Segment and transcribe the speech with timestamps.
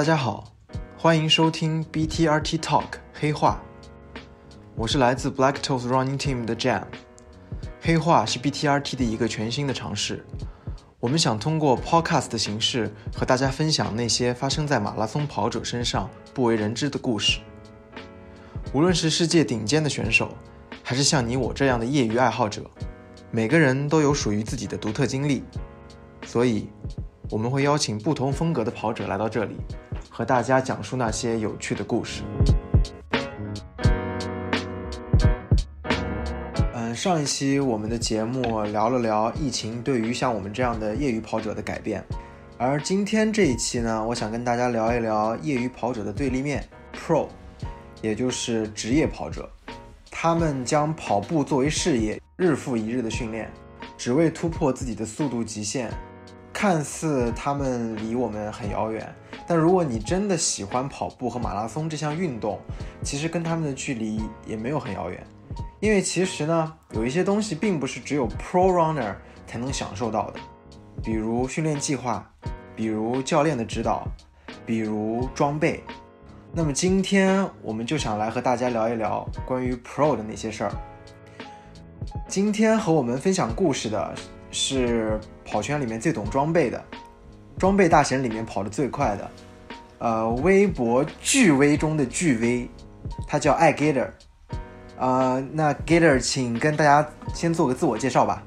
[0.00, 0.50] 大家好，
[0.96, 3.60] 欢迎收听 BTRT Talk 黑话。
[4.74, 6.84] 我是来自 Black Toes Running Team 的 Jam。
[7.82, 10.24] 黑话是 BTRT 的一个全新的尝试。
[11.00, 17.40] 我们想通过 Podcast 的形式和大家分享那些发生在马拉松跑者身上不为人知的故事。
[18.72, 20.34] 无论是世界顶尖的选手，
[20.82, 22.62] 还是像你我这样的业余爱好者，
[23.30, 25.44] 每个人都有属于自己的独特经历。
[26.24, 26.70] 所以，
[27.28, 29.56] 我们会邀请不同风格的跑者来到这里，
[30.20, 32.22] 和大家讲述那些有趣的故事。
[36.74, 42.04] 嗯，上一期我们的节目聊了聊疫情对于像我们这样的业余跑者的改变，
[42.58, 46.62] 而今天这一期呢，我想跟大家聊一聊业余跑者的对立面
[46.92, 47.26] ——Pro，
[48.02, 49.50] 也就是职业跑者。
[50.10, 53.50] 他们将跑步作为事业，日复一日的训练，
[53.96, 55.90] 只为突破自己的速度极限。
[56.60, 59.10] 看似他们离我们很遥远，
[59.46, 62.60] 但如果你真的喜欢跑步和马拉松这项运动，
[63.02, 65.26] 其实跟他们的距离也没有很遥远。
[65.80, 69.14] 因为其实呢，有一些东西并不是只有 pro runner
[69.46, 70.40] 才能享受到的，
[71.02, 72.30] 比如训练计划，
[72.76, 74.06] 比如教练的指导，
[74.66, 75.82] 比如装备。
[76.52, 80.72] 那么今天我们就想来和大家聊一聊关于 pro 的那些事儿。
[82.28, 84.14] 今天和我们分享故事的
[84.50, 85.20] 是。
[85.52, 86.80] 跑圈里面最懂装备的，
[87.58, 89.30] 装备大神里面跑得最快的，
[89.98, 92.70] 呃，微博巨威中的巨威，
[93.26, 94.08] 他叫爱 Gator，
[94.96, 98.44] 啊，那 Gator，请跟大家先做个自我介绍吧。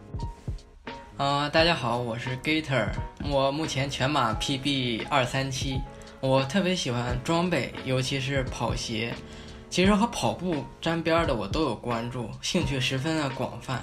[1.18, 2.88] 啊，大家好，我是 Gator，
[3.30, 5.82] 我目前全马 PB 二三七，
[6.22, 9.14] 我特别喜欢装备，尤其是跑鞋。
[9.74, 13.82] 其实和跑步沾边的我都有关注，兴趣十分的广泛，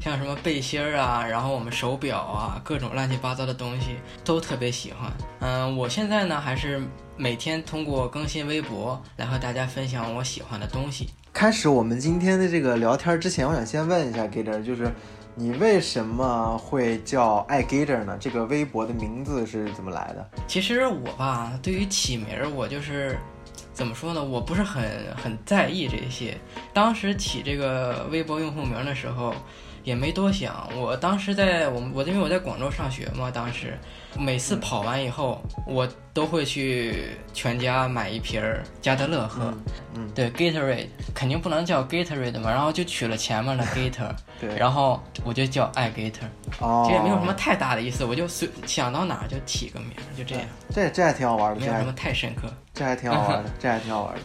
[0.00, 5.12] 像什么背心儿啊，然后我们手表啊，各种乱七八糟的东西都特别喜欢。
[5.40, 6.80] 嗯，我现在呢还是
[7.16, 11.10] 每天通过更新微博来和大家分享我喜欢的东西。
[11.32, 14.94] 开始我们今天的这个聊天之前，我想先问一下 Gator，就是
[15.34, 18.16] 你为什么会叫爱 Gator 呢？
[18.20, 20.24] 这个微博的名字是怎么来的？
[20.46, 23.18] 其实我吧，对于起名儿，我就是。
[23.72, 24.22] 怎么说呢？
[24.22, 24.82] 我不是很
[25.16, 26.38] 很在意这些。
[26.72, 29.34] 当时起这个微博用户名的时候，
[29.84, 30.68] 也没多想。
[30.76, 33.78] 我当时在我我因为我在广州上学嘛，当时
[34.18, 38.42] 每次跑完以后，我都会去全家买一瓶
[38.80, 39.52] 加德乐喝。
[39.94, 44.10] 嗯，对，Gatorade 肯定不能叫 Gatorade 嘛，然后就取了前面的 Gator，
[44.40, 46.28] 对，然后我就叫爱 Gator。
[46.60, 50.44] 哦，其实也没有什么太大的意思，我就随想到哪儿就起个名，就这样。
[50.70, 52.42] 这这还挺好玩的，没有什么太深刻。
[52.74, 54.20] 这还挺好玩的，这还挺好玩的。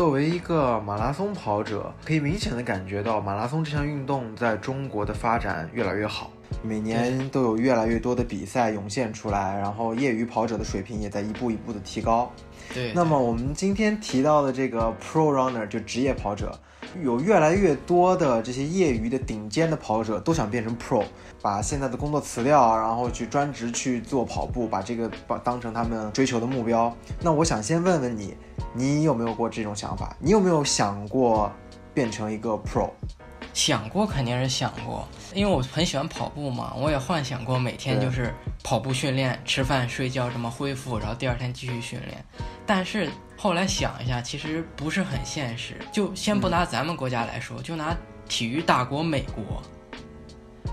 [0.00, 6.30] 作为一个马拉松跑者，可以明显的感觉到马拉松这项运动在中国的发展越来越好，
[6.62, 12.32] 每年都有越来越多的比赛涌现出来，然后业余跑者的水平也在一步一步的提高。
[12.72, 12.94] 对。
[12.94, 16.58] 那么我们今天提到的这个 pro runner 就职业跑者。
[17.02, 21.04] 有越来越多的这些业余的顶尖的跑者都想变成 pro，
[21.40, 26.94] 把现在的工作辞掉，然后去专职去做跑步，把这个把当成他们追求的目标。
[27.20, 28.34] 那我想先问问你，
[28.74, 30.16] 你有没有过这种想法？
[30.18, 31.50] 你有没有想过
[31.92, 32.90] 变成一个 pro？
[33.52, 38.32] 想过肯定是想过，因为我很喜欢跑步嘛，我也幻想过每天就是
[38.62, 42.24] 跑步训练、吃饭、睡觉这么恢复，然后第二天继续训练。
[42.64, 43.10] 但是
[43.42, 45.74] 后来想一下，其实不是很现实。
[45.90, 47.96] 就先不拿咱们国家来说，就拿
[48.28, 49.62] 体育大国美国，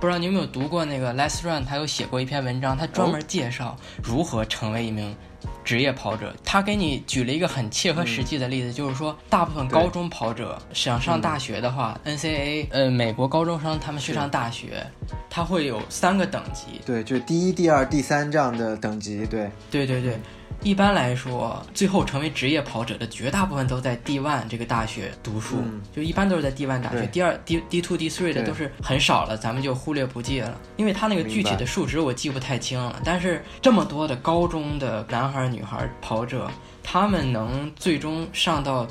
[0.01, 3.73] 不知道你有没有读过那个 Les Run，他有写过一篇文章，他专门介绍
[4.03, 5.15] 如何成为一名。
[5.63, 14.85] 职业跑者，他给你举了一个很切合实际的例子，就是说，大部分高中跑者想上大学的话，NCAA，呃，美国高中生他们去上大学，
[15.29, 20.17] 他会有三个等级，对，就第一、第二、第三这样的等级，对，对对对。
[20.63, 25.57] 一般来说，最后成为职业跑者的绝大部分都在 D one 这个大学读书，
[25.95, 27.05] 就一般都是在 D one 大学。
[27.07, 32.99] 第二 D D two D three 的都是很少了，咱们就忽略不计了，因为他那个具体的数值我记不太清了。
[33.03, 36.49] 但是这么多的高中的男孩女孩跑者，
[36.83, 38.85] 他们能最终上到。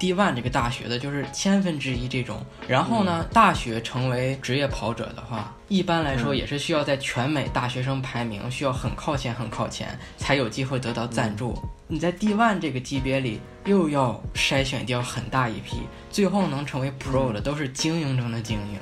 [0.00, 9.86] D one 这个大学的就是千分之一这种，然后呢，大学成为职业跑者的话，一般来说也是需要在全美大学生排名需要很靠前很靠前，
[10.16, 11.54] 才有机会得到赞助。
[11.86, 18.78] 你在 D one 这个级别里，又要筛选掉很大一批，最后能成为 Pro 的都是精英中的精英，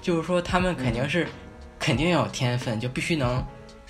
[0.00, 1.26] 就是说他们肯定是，
[1.80, 3.44] 肯定要有天分，就必须能。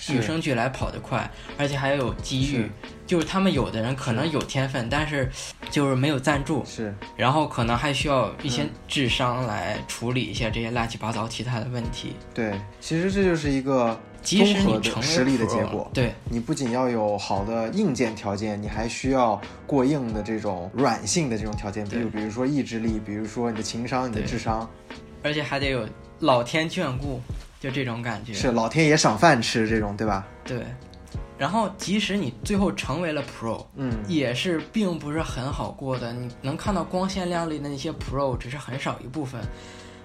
[0.09, 2.71] 与生俱来跑得快，而且还有机遇。
[3.11, 5.29] 就是他们有的人可能有天分，但是
[5.69, 12.15] 就是没有赞助，是，然后可能还需要一些智商来处理一下这些乱七八糟其他的问题。
[12.33, 15.91] 对，其实这就是一个综合的实力的结果。
[15.93, 24.71] 对，你不仅要有好的硬件条件，你还需要过硬的这种软性的这种条件，比如比如说意志力，比如说你的情商、你的智商，
[25.25, 25.85] 而且还得有
[26.21, 27.21] 老天眷顾，
[27.59, 28.33] 就这种感觉。
[28.33, 30.25] 是老天爷赏饭吃这种，对吧？
[30.45, 30.63] 对。
[31.41, 36.13] 然后，即使你最后成为了 Pro，嗯，也是并不是很好过的。
[36.13, 39.41] 你能看到光鲜亮丽的那些 Pro，只是很少一部分，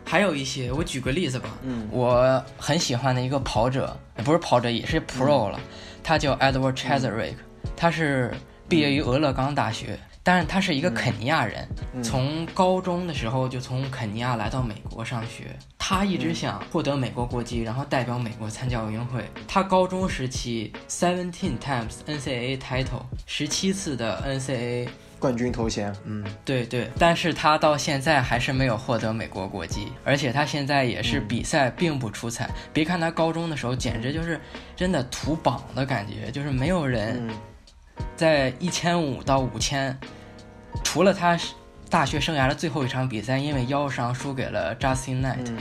[0.05, 0.71] 还有一些。
[0.71, 5.59] 我举个例子吧，嗯，我很喜欢的一个跑者，不是跑者，也是 Pro 了，
[6.01, 7.35] 他叫 Edward Chaserick，
[7.75, 8.33] 他是
[8.69, 9.99] 毕业于俄勒冈大学。
[10.27, 11.67] 但是他是一个肯尼亚人，
[12.03, 15.55] 从高中的时候就从肯尼亚来到美国上学。
[15.77, 19.23] 他一直想获得美国国籍，然后代表美国参加奥运会。
[19.47, 24.89] 他高中时期 seventeen times NCAA title，十七次的 NCAA
[25.19, 25.95] 冠军头衔。
[26.05, 26.89] 嗯，对对。
[26.97, 32.49] 但是他到现在还是没有获得美国国籍，而且他现在也是比赛并不出彩。
[32.73, 34.41] 别看他高中的时候简直就是
[34.75, 37.29] 真的土榜的感觉，就是没有人。
[38.17, 39.97] 在一千五到五千，
[40.83, 41.37] 除了他
[41.89, 45.51] 大学生涯的最后一场比赛，因为腰伤输给了 Justin Knight，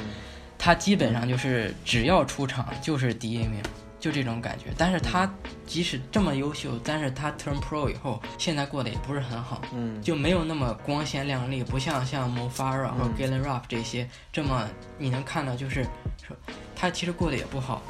[0.58, 3.62] 他基本上就是只要出场就是第一名，
[4.00, 4.66] 就这种感觉。
[4.76, 5.30] 但是他
[5.66, 9.60] 即使这么优秀，但是他 turn pro 以后，现在过得也不是很好，
[10.02, 14.68] 就没有那么光鲜亮丽，不像像 Mo Farah 或者 Galen Rupp 这些这么
[14.98, 15.84] 你能看到，就是
[16.26, 16.36] 说
[16.74, 17.82] 他其实过得也不好。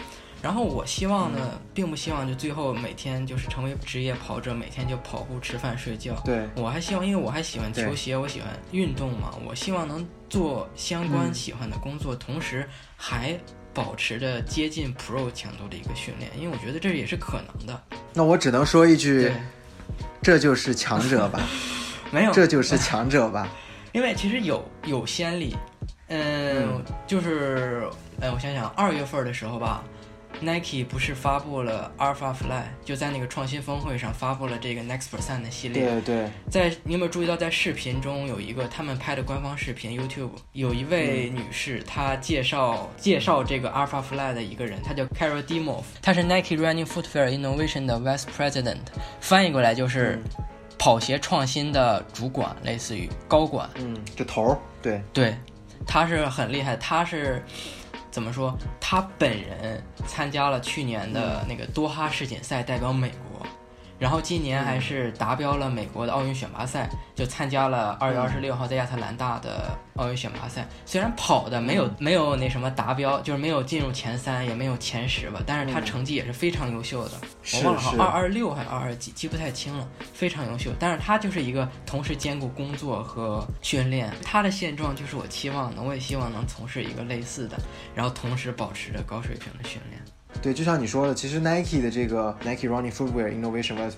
[0.45, 6.21] 然后我希望呢，并不希望就最后每天就是成为职业跑者，每天就跑步、吃饭、睡觉。
[6.23, 9.35] 对我还希望，因为我还喜欢球鞋，我喜欢运动嘛。
[9.43, 13.35] 我希望能做相关喜欢的工作，同时还
[13.73, 17.83] 保持着接近 Pro 强度的一个训练，因为我觉得这也是可能的。
[18.13, 19.33] 那我只能说一句，
[20.21, 21.41] 这就是强者吧？
[22.13, 23.49] 没有，这就是强者吧？
[23.93, 25.57] 因为其实有有先例，
[26.09, 27.89] 嗯，就是
[28.21, 29.83] 嗯，我想想，二月份的时候吧。
[30.41, 35.85] Nike 不是发布了 Alpha Fly，就在那个创新峰会上发布了这个 Next Percent 的系列。
[35.85, 36.31] 对对。
[36.51, 48.79] 在你有没有注意到，在视频中有一个他们拍的官方视频，YouTube 有一位女士，她介绍介绍这个 Alpha Fly 的一个人，她叫 Carol Dimov，她是 Nike Running Footwear Innovation 的 Vice President，
[49.21, 50.21] 翻译过来就是
[50.79, 53.69] 跑鞋创新的主管，类似于高管。
[53.77, 54.59] 嗯，这头儿。
[54.83, 55.35] 对对，
[55.87, 57.43] 她是很厉害，她是。
[58.15, 58.57] 怎么说？
[58.81, 63.19] 他本人参加了去年的那个多哈世锦赛，代表美国。
[63.99, 70.67] 然后今年还是达标了美国的奥运选拔赛，就参加了二月二十六号在亚特兰大的奥运选拔赛。
[70.85, 77.13] 虽然跑的没有没有那什么达标，就是没有进入前三，也没有前十吧，但是他成绩也是非常优秀的。
[77.55, 79.89] 我忘了好二二六还是二二几，记不太清了。
[80.13, 84.13] 非常优秀，但是他就是一个同时兼顾工作和训练。
[84.23, 87.57] 他的现状就是我期望的，我也希望能从事一个类似的，
[87.95, 90.01] 然后同时保持着高水平的训练。
[90.45, 93.95] 对，就像你说的，其实 Nike 的这个 Nike Running Footwear Innovation Vice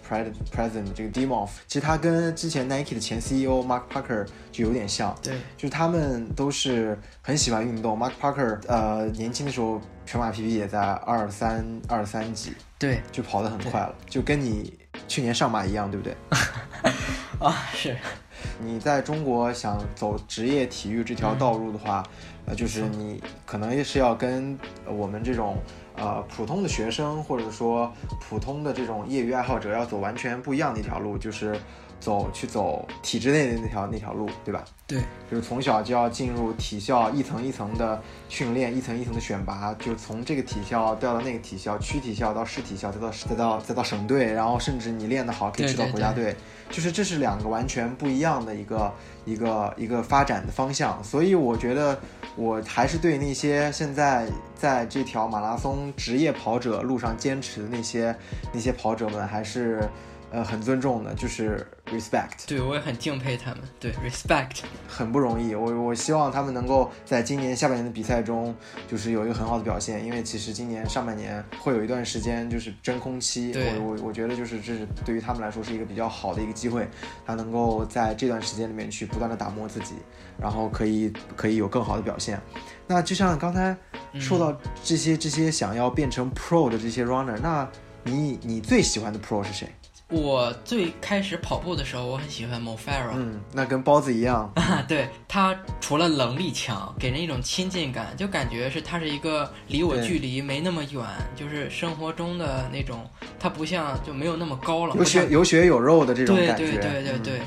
[0.55, 5.13] President 这个 Dimov，其实他跟之前 Nike 的前 CEO Mark Parker 就有点像。
[5.21, 7.99] 对，就是他们都是很喜欢运动。
[7.99, 14.73] Mark Parker 呃年轻的时候全马 PB 也在二三二三级，对，就跑得很快了，就跟你
[15.09, 16.15] 去年上马一样，对不对？
[17.45, 17.97] 啊，是。
[18.63, 22.05] 你在中国想走职业体育这条道路的话，
[22.45, 24.57] 呃，就是你可能也是要跟
[24.87, 25.59] 我们这种。
[25.97, 31.59] 呃，普通的学生或者说普通的这种业余爱好者要走完全不一样的一条路，就是
[31.99, 34.63] 走去走体制内的那条那条路，对吧？
[34.87, 35.01] 对，
[35.31, 46.37] 就是从小就要进入体校，一层一层的训练，一层一层的选拔，就从这个体校调到那个体校，区体校到市体校，再到再到再到省队，然后甚至你练得好可以去到国家队，
[46.71, 48.93] 就是这是两个完全不一样的一个
[49.27, 51.99] 一个一个发展的方向，所以我觉得。
[52.39, 58.15] 我还是对那些现在在这条马拉松职业跑者路上坚持的那些
[58.53, 59.89] 那些跑者们，还是
[60.37, 62.47] 呃很尊重的，就是 respect。
[62.47, 63.61] 对，我也很敬佩他们。
[63.81, 65.55] 对，respect 很不容易。
[65.55, 68.55] 我我希望他们能够在今年下半年的比赛中，
[68.87, 70.05] 就是有一个很好的表现。
[70.05, 73.55] 因为其实今年上半年会有一段时间就是真空期。
[73.57, 76.87] 我我我觉得就是这是对于他们来说是一个比较好的一个机会，
[77.25, 79.95] 他能够在这段时间里面去不断的打磨自己。
[80.39, 82.39] 然后可以可以有更好的表现，
[82.87, 83.75] 那就像刚才
[84.21, 87.67] 说到这些这些想要变成 pro 的这些 runner，那
[88.05, 89.67] 你你最喜欢的 pro 是谁？
[90.09, 93.11] 我最开始跑步的时候，我很喜欢 Mo Farah。
[93.15, 94.53] 嗯，那跟包子一样。
[94.87, 101.03] 对他除了能力强，给人一种亲近感，就感觉是他是一个离我距离没那么远，
[101.35, 103.05] 就是生活中的那种，
[103.41, 106.57] 他不像就没有那么高冷，有血有血有肉的这种感觉。
[106.57, 107.41] 对对对对对。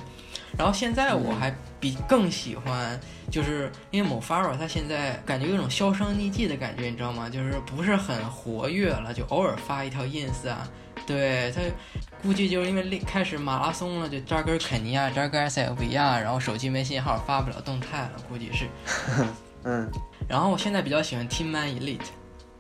[0.58, 3.00] 然后现在我还比更喜欢，
[3.32, 7.30] 就是因为 Mo Farah 他现在感觉有种销声匿迹的感觉，你知道吗？
[7.30, 10.68] 就是不是很活跃了，就偶尔发一条 ins 啊。
[11.08, 11.62] 对他，
[12.22, 18.66] 估计就是因为开始马拉松了，就扎根肯尼亚，扎根埃塞俄比亚，然后手机没信号，发不了动态了，估计是。
[19.64, 19.90] 嗯。
[20.28, 22.00] 然后我现在比较喜欢 Teamman Elite。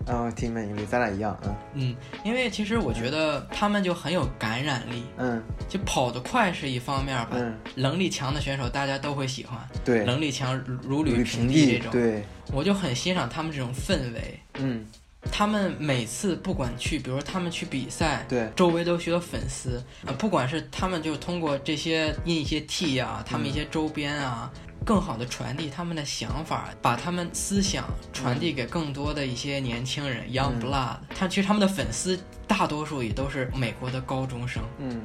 [0.07, 1.55] 哦，Teamman Elite，咱俩一样，嗯。
[1.73, 5.03] 嗯，因为其实我觉得他们就很有感染力。
[5.17, 5.43] 嗯。
[5.67, 7.31] 就跑得快是一方面吧。
[7.33, 7.53] 嗯。
[7.75, 9.59] 能力强的选手大家都会喜欢。
[9.83, 10.05] 对。
[10.05, 11.91] 能力强如履平地这种。
[11.91, 12.23] 对。
[12.51, 14.39] 我就很欣赏他们这种氛围。
[14.55, 14.85] 嗯。
[15.31, 20.11] 他们每次不管去，比如说他们去比赛，对，周围都需要粉丝啊。
[20.17, 24.51] 不管是他们就通过这些印一些 T 啊，他们一些周边啊，
[24.85, 30.97] 更好的传递他们的想法，把他们思想传递给更多的一些年轻人，Young Blood。
[31.15, 34.63] 他其实他们的粉丝大多数也都是美国的高中生。
[34.77, 35.01] 嗯。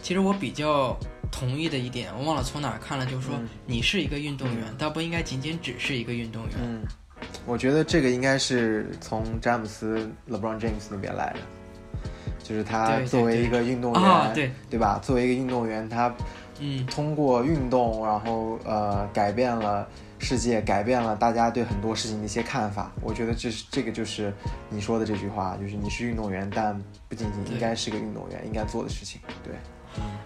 [0.00, 0.98] 其实我比较
[1.30, 6.54] 同意的一点，我忘了从哪看了，就是说你是一个运动员，但不应该仅仅只是一个运动员。
[6.60, 6.82] 嗯。
[7.46, 11.40] 我觉得这个应该是从詹姆斯 LeBron James 那边来的，
[12.42, 15.00] 就是他作为一个运动员，对对吧？
[15.02, 16.14] 作为一个运动员，他
[16.60, 22.92] 嗯通过运动，然后呃改变了世界，改变了大家对很多事情的一些看法。
[23.02, 24.32] 我觉得这是这个就是
[24.68, 26.78] 你说的这句话，就是你是运动员，但
[27.08, 29.20] 不仅仅应该是个运动员应该做的事情。
[29.42, 29.54] 对。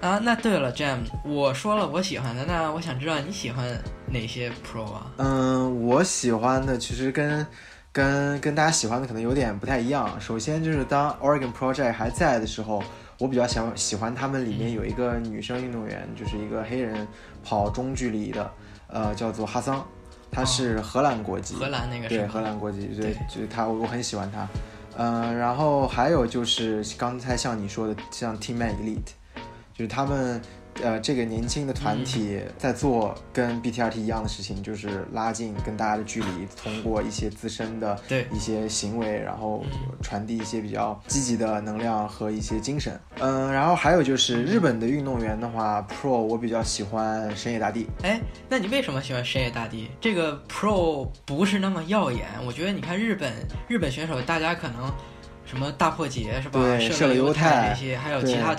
[0.00, 3.66] 啊，那对了，Jam，我说了我喜欢的，那我想知道你喜欢
[4.06, 5.06] 哪些 Pro 啊？
[5.16, 7.46] 嗯，我喜欢的其实跟
[7.90, 10.20] 跟跟大家喜欢的可能有点不太一样。
[10.20, 12.82] 首先就是当 Oregon Project 还在的时候，
[13.18, 17.08] 我比较喜欢喜欢他们里面有一个女生运动员，就是一个黑人
[17.42, 18.50] 跑中距离的，
[18.88, 19.82] 呃，叫做哈桑，
[20.30, 24.46] 她是荷兰国籍，荷兰那个对荷兰国籍，对，就是她，我很喜欢她。
[24.98, 29.12] 嗯，然后还有就是刚才像你说的，像 Teamman Elite。
[29.74, 30.40] 就是他们，
[30.82, 37.98] 呃，这个年轻的团体在做跟 BTRT 一样的事情，就是拉近跟大家的距离，通过一些自身的
[38.32, 39.64] 一些行为，然后
[40.00, 42.96] 传递一些比较积极的能量和一些精神。
[43.18, 47.88] 嗯，然后还有就是日本的运动员的话，Pro 我比较喜欢深野大地。
[48.04, 49.90] 哎，那你为什么喜欢深野大地？
[50.00, 53.32] 这个 Pro 不是那么耀眼，我觉得你看日本
[53.66, 54.92] 日本选手，大家可能
[55.44, 56.60] 什么大破节是吧？
[56.60, 58.54] 对，射了犹太那些，还有其他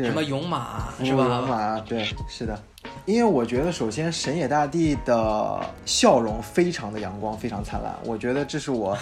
[0.00, 0.06] 队。
[0.06, 1.24] 什么勇马是吧？
[1.24, 2.58] 勇马对，是的。
[3.04, 7.92] 因为我觉得，首先神野大地的笑容非常的阳光，非常灿烂。
[8.04, 8.96] 我觉得这是我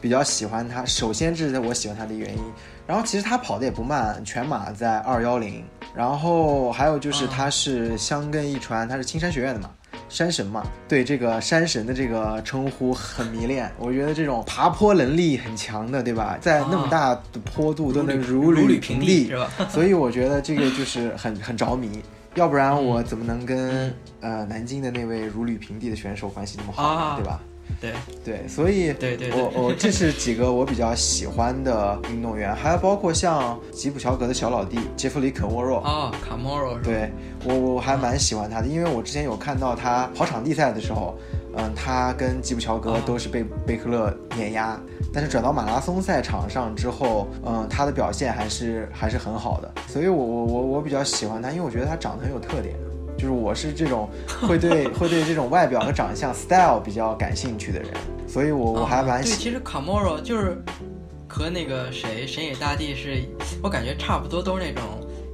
[0.00, 0.84] 比较喜欢他。
[0.84, 2.44] 首先，这是我喜欢他的原因。
[2.86, 5.64] 然后，其实他跑的也不慢，全马在二幺零。
[5.94, 9.70] 然后还有就是他是香根一传，他是青山学院的嘛。
[10.08, 13.70] 山神嘛，对这个山神的这个称呼很迷恋。
[13.78, 16.38] 我觉得这种爬坡能力很强的，对吧？
[16.40, 19.50] 在那么大的坡度都能如履平地，是吧？
[19.68, 22.02] 所以我觉得这个就是很很着迷。
[22.34, 27.40] 要不然我怎么能跟呃南京的那位如履平地的选手关系那么好，对吧？
[27.80, 27.92] 对。
[28.24, 35.78] 对，所以对对，我我这是几个我比较喜欢的运动员，还有包括像吉普乔格的小老弟杰弗里肯沃若。
[35.80, 37.12] 啊，卡莫若，对
[37.44, 41.16] 我我还蛮喜欢他的，因为我之前有看到他跑场地赛的时候，
[41.56, 44.76] 嗯，他跟吉普乔格都是被贝克勒碾压，
[45.12, 52.74] 但是转到马拉松赛场上之后，嗯，他的表现还是还是很好的，所以我我我我比较喜欢他，因为我觉得他长得很有特点。
[53.16, 54.08] 就是我是这种
[54.42, 57.90] 会对 会对这种外表和长相 style 比较感兴趣的人，
[58.28, 59.30] 所以我我还蛮喜。
[59.30, 60.56] 对，其实卡莫罗就是
[61.28, 63.22] 和那个谁神野大地是，
[63.62, 64.82] 我感觉差不多，都是那种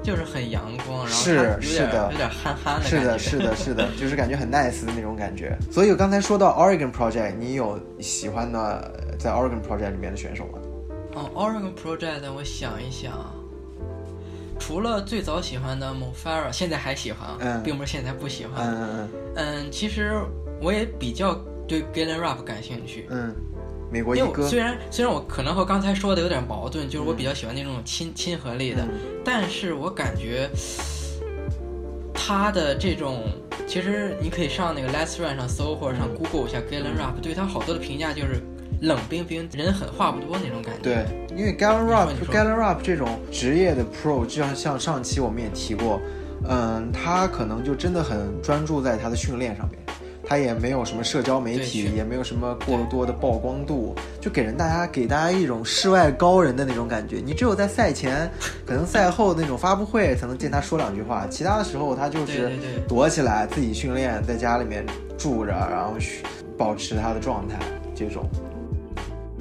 [0.02, 2.86] 就是很阳光，然后是是的，有点憨憨的。
[2.86, 5.56] 是的，是的，是的， 就是感觉很 nice 的那种感觉。
[5.70, 10.58] 所以我刚才说到 Oregon Project，你有喜欢的在 Oregon Project 里面的选手吗？
[11.14, 13.12] 哦，Oregon Project，我想一想。
[14.64, 18.64] 除了最早喜欢的 Mo Farah，现在还喜欢，并不是现在不喜欢。
[18.64, 19.08] 嗯嗯嗯。
[19.34, 20.14] 嗯，其实
[20.60, 21.34] 我也比较
[21.66, 23.08] 对 Galen Rupp 感兴趣。
[23.10, 23.34] 嗯，
[23.90, 24.46] 美国一哥。
[24.46, 28.86] 虽然虽然我可能和刚才说的有点矛盾，就是我比较喜欢那种亲亲和力的，
[29.24, 30.48] 但是我感觉
[32.14, 33.24] 他的这种，
[33.66, 38.40] 其实你可以上那个 Let's Run 上搜，或者上 Google 一下 Galen Rupp，对他好多的评价就是。
[38.82, 40.80] 冷冰冰，人狠话不多那种感觉。
[40.82, 46.00] 对，因为 Galen Rupp，Galen Rupp 这种职业的 Pro，就像像上期我们也提过，
[46.48, 49.78] 嗯，他可能就真的很专注在他的训练上面。
[50.24, 57.20] 他也没有什么社交媒体，也没有什么过多的曝光度，就给人大家给大家一种世外高人的那种感觉。
[57.24, 58.28] 你只有在赛前，
[58.64, 62.50] 可能赛后那种发布会才能见他说两句话，其他的时候他就是
[62.88, 64.86] 躲起来自己训练，在家里面
[65.18, 65.94] 住着，然后
[66.56, 67.58] 保持他的状态
[67.94, 68.24] 这种。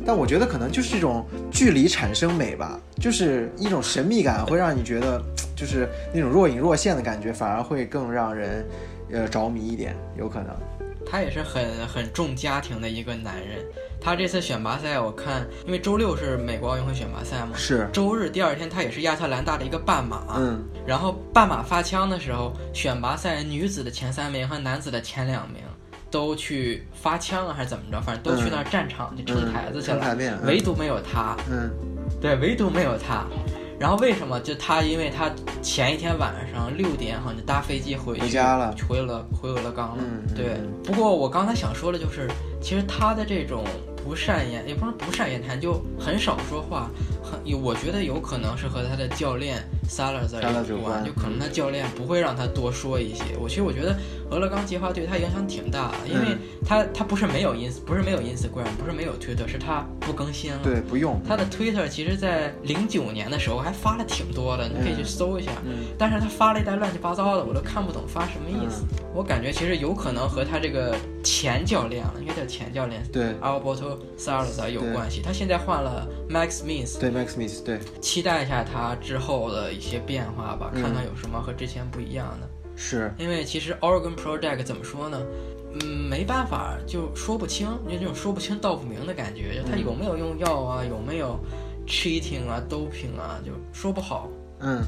[0.06, 5.22] 但我觉得可能就是这种距离产生美吧，就是一种神秘感，会让你觉得
[5.56, 8.66] 就是那种若隐若现的感觉，反而会更让人
[9.12, 10.56] 呃着迷一点，有可能。
[11.04, 13.60] 他也是很很重家庭的一个男人。
[14.00, 25.62] 他这次选拔赛，我看因为周六是美国奥运会选拔赛嘛，是周日第二天他也是亚特兰大的一个半马，嗯，然后半马发枪的时候，选拔赛女子的前三名和男子的前两名。
[26.12, 28.00] 都去发枪了，还是怎么着？
[28.02, 31.36] 反正都去那战场去撑台子去了，唯独没有他。
[31.50, 31.72] 嗯，
[32.20, 33.26] 对，唯独没有他。
[33.80, 34.40] 然后为什么？
[34.42, 35.32] 就他，因为他
[35.64, 40.04] 前一天晚上六点好像就搭飞机回回家了，回了回俄勒冈了。
[40.36, 40.58] 对。
[40.84, 42.30] 不过我刚才想说的就是，
[42.62, 43.64] 其实他的这种
[44.04, 46.90] 不善言，也不是不善言谈，就很少说话。
[47.24, 53.24] 很，我觉得有可能是和他的教练 Salazar 有关，就可能他教练不会让他多说一些。
[53.40, 53.96] 我其实我觉得
[54.30, 60.60] 俄勒冈计划对他影响挺大的，因为他他不是没有 ins，不是没有 Instagram，不是没有 Twitter，是他不更新了。
[60.64, 61.22] 对，不用。
[61.28, 65.52] 他的 Twitter 其实，在零九年的时候还发了挺多的，你可以去搜一下。
[65.64, 65.86] 嗯。
[65.98, 68.84] 但是他发了一堆乱七八糟的，我都看不懂发什么意思。
[69.14, 75.22] 我感觉其实有可能和他这个前教练了，应该叫前教练，对，Alberto Salazar 有关系。
[75.22, 77.00] 他现在换了 Max Smith。
[77.00, 77.12] 对。
[77.12, 82.50] Max Smith，对，期待一下他之后的一些变化吧，看看有什么和之前不一样的。
[82.76, 85.22] 是因为其实 Oregon Project 怎么说呢？
[85.74, 91.40] 嗯，没办法，就说不清，就这种说不清道不明的感觉，就他有没有用药啊，有没有
[91.86, 94.30] cheating 啊，doping 啊，就说不好。
[94.60, 94.84] 嗯，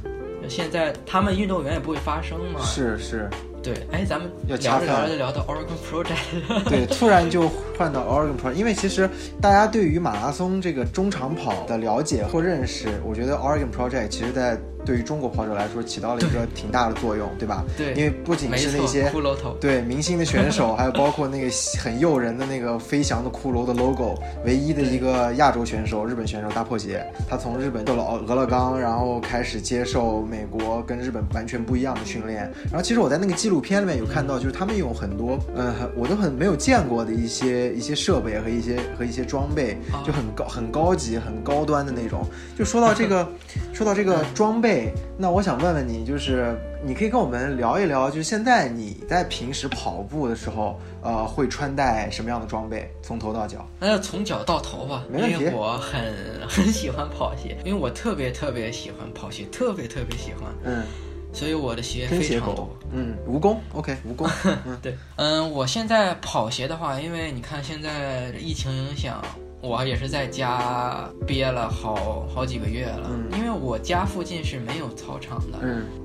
[0.47, 2.61] 现在他们运动员也不会发声嘛。
[2.61, 3.29] 是是。
[3.63, 6.67] 对，哎，咱们聊着聊着就聊到 Oregon Project。
[6.69, 9.09] 对，突然就换到 Oregon Project，因为其实
[9.41, 14.57] 大家对于马拉松这个中长跑的了解或认识，我觉得 Oregon Project 其实在。
[14.85, 17.63] 对于中国跑者来说，起到了一个挺大的作用，对吧？
[17.77, 21.49] 对，因为不仅是那些骷髅头，对明星的选手， 还有包括那个
[21.79, 32.51] 很诱人的那个飞翔的骷髅的 logo，唯一的一个亚洲选手，日本选手大破鞋，他从日本到了俄勒冈，然后开始接受美国跟日本完全不一样的训练。
[32.65, 42.25] 然后其实我在那个纪录片里面有看到，就是他们有很多，嗯，我都很没有见过的一些一些设备和一些和一些装备，就很高很高级很高端的那种。
[42.57, 43.27] 就说到这个，
[43.73, 44.72] 说到这个装备，
[45.17, 45.53] 那我想。
[45.63, 53.65] 问问你，就是你可以跟我们聊一聊，就是现在你在平时跑步的时候，呃，会穿戴什么样的装备，从头到脚？
[53.79, 55.45] 那就从脚到头吧，没问题。
[55.53, 56.01] 我很
[56.49, 60.51] 很喜欢跑鞋，因为我特别特别喜欢跑鞋，特别特别喜欢。
[60.65, 60.83] 嗯，
[61.31, 62.75] 所以我的鞋非常多。
[62.91, 64.29] 嗯，蜈蚣，OK，蜈蚣。
[64.65, 64.97] 嗯，对。
[65.15, 69.23] 嗯，我现在跑鞋的话，因为你看现在疫情影响。
[69.63, 75.57] 我也是在家憋了好好几个月了，因为我家附近是没有操场的，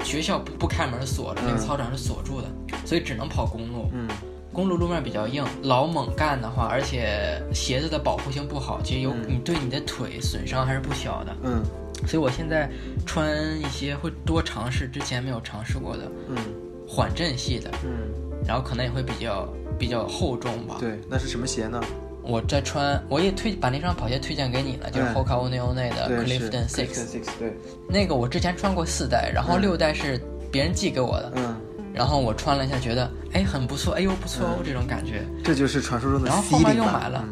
[0.05, 2.47] 学校不不开门锁着，那个操场是锁住的，
[2.87, 3.91] 所以只能跑公路。
[4.53, 11.37] 公路路面比较硬，老猛干的话，而且鞋子的保护性不好，其实有你对你的腿损伤还是不小的。
[11.43, 11.63] 嗯，
[12.07, 12.71] 所以我现在
[13.05, 16.37] 穿一些会多尝试之前没有尝试过的，嗯，
[16.87, 18.09] 缓震系的，嗯，
[18.47, 20.77] 然后可能也会比较比较厚重吧。
[20.79, 21.81] 对，那是什么鞋呢？
[22.29, 27.17] 我在穿，我也推把那双跑鞋推荐给你了，就是 Hoka One One 的 Clifton Six。
[27.39, 27.57] 对，
[27.89, 30.21] 那个我之前穿过四代，然后六代是
[30.53, 31.33] 别人寄给我的。
[31.37, 31.57] 嗯。
[31.95, 35.25] 然后我穿了一下，觉得哎很不错，哎呦不错哦这种感觉。
[35.43, 36.29] 这就是传说中的。
[36.29, 37.25] 然后后面又买了，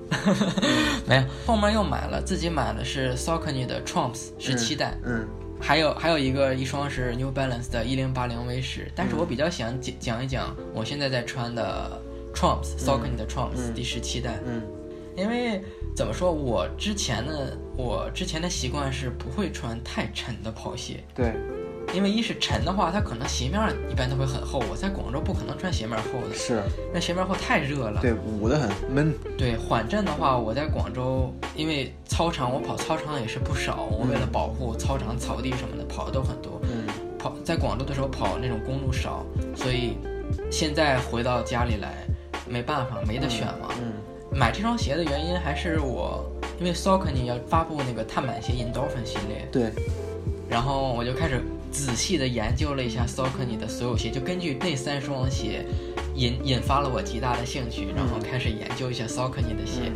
[1.06, 4.94] 没有，后面又买了，自己买的是 Saucony 的 Trumps 十七代。
[5.04, 5.28] 嗯。
[5.60, 12.00] 还有还有一个一双是 New Balance 的一零八零 V 十，但是我比较想讲讲一讲我现在在穿的。
[12.36, 14.62] Trumps Saucony 的 Trumps 第十七代，嗯，
[15.16, 15.64] 因为
[15.96, 21.32] 怎么说，我之前的我之前的习惯是不会穿太沉的跑鞋，对，
[21.94, 23.58] 因为一是沉的话，它可能鞋面
[23.90, 29.14] 一般都会很厚，我在广州不可能穿鞋面厚的，是，那鞋面厚太热了，对，捂得很闷。
[29.38, 36.84] 对，缓震的话，我在广州，因为操场我跑操场也是不少，我为了保护操场草地什么的跑的都很多，嗯，
[37.18, 39.24] 跑在广州的时候跑那种公路少，
[39.56, 39.96] 所以
[40.50, 42.06] 现在回到家里来。
[42.48, 43.68] 没办法，没得选嘛。
[43.80, 43.92] 嗯，
[44.30, 46.24] 买这双鞋的原因还是我，
[46.58, 49.48] 因为 Saucony 要发布那个碳板鞋 Endorphin 系列。
[49.50, 49.72] 对。
[50.48, 55.66] 然后我就开始仔细的研究了一下 Saucony 的所有鞋，就根据那三双鞋
[56.14, 59.90] 引引发了我极大的兴趣，然后开始研究一下 Saucony 的鞋，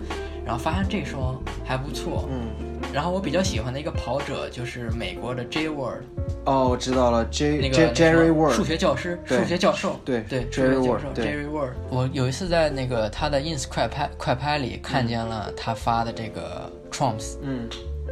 [0.45, 2.29] 然后发现这双还不错。
[2.31, 2.70] 嗯。
[2.93, 6.03] 然后我比较喜欢的一个跑者就是美国的 J Word。
[6.45, 11.75] 哦，我知道了，J 那个 Jerry Word，数学教师，数学教授，对对，Jerry Word，Jerry Word。
[11.91, 17.69] 我有一次在那个他的 ins 快拍快拍里看见了他发的这个 Trumps，嗯，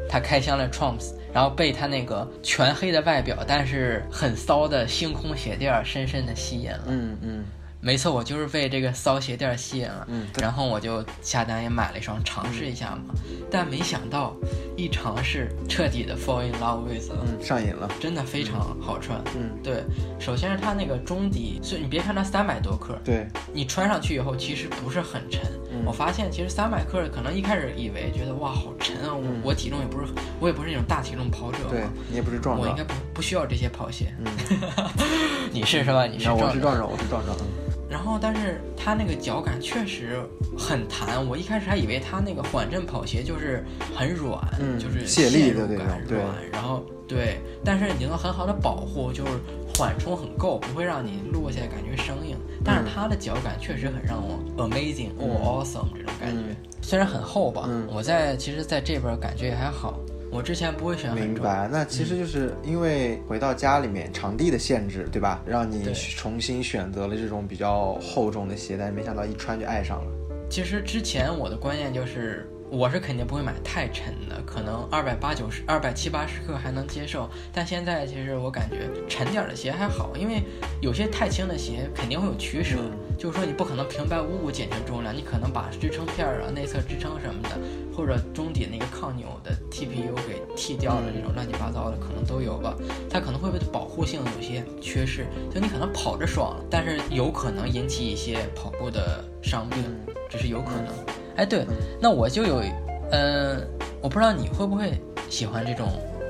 [0.09, 6.85] 他开箱了 Trumps，然后被他那个全黑的外表，但是很骚的星空鞋垫深深的吸引了。
[6.87, 7.44] 嗯嗯。
[7.81, 13.14] 没错，我就是被这个骚鞋垫吸引了，嗯，然后我就下单也买了一双尝试一下嘛，
[13.51, 14.35] 但没想到
[14.77, 19.85] 一尝试彻底的 fall in love with 了，嗯，上瘾了，真的非常好穿，嗯，对，
[20.19, 25.41] 首先是它那个中底，所以你别看它三百多克，对，你穿上去以后其实不是很沉，
[25.87, 34.27] 我发现其实三百克可能一开始以为觉得哇好沉啊，我我体重也不是，我也不是那种大体重跑者，对你也不是壮壮，我应该不不需要这些跑鞋，嗯，
[35.53, 36.07] 你是是吧？
[36.07, 37.37] 你是我是壮壮，我是壮壮。
[37.90, 40.20] 然后，但是它那个脚感确实
[40.57, 41.27] 很弹。
[41.27, 44.40] 我一开始还以为它那个缓震跑鞋就是很软，
[44.79, 46.27] 就是泄力的那种软。
[46.53, 49.33] 然后对，但是你能很好的保护，就是
[49.74, 52.37] 缓冲很够，不会让你落下来感觉生硬。
[52.64, 56.55] 但是它的脚感确实很让我 amazing or awesome 这种感觉。
[56.83, 59.98] 虽然很厚吧，我在其实在这边感觉也还好。
[60.31, 65.43] 我之前不会选明白，那其实就是因为回到家里面场地的限制，对吧？
[65.47, 65.83] 让你
[66.17, 70.11] 重新选择了这种比较厚重的鞋，但是没想到一穿就爱上了。
[70.51, 72.49] 其实之前我的观念就是。
[72.71, 77.27] 我是肯定不会买太沉的，可能二百八九十、二百七八十克还能接受。
[77.51, 80.43] 但现在其实我感觉沉点的鞋还好，因为
[80.83, 82.77] 有些太轻的鞋肯定会有取舍，
[83.18, 87.59] 就是说你不可能平白无故减轻重量，你可能把支撑片儿啊、内侧支撑什么的，
[87.92, 92.76] 或者中底那个抗扭的 TPU 给剃掉了，这种乱七八糟的可能都有吧。
[93.11, 99.83] 它可能会被保护性有些缺失，就你可能跑着爽，但是有可能引起一些跑步的伤病，
[100.31, 100.94] 这是有可能。
[101.35, 101.66] 哎，对，
[102.00, 102.62] 那我就有，
[103.11, 103.66] 嗯，
[104.00, 104.92] 我不知道你会不会
[105.28, 105.88] 喜欢这种